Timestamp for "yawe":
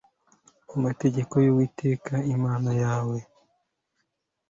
2.83-3.17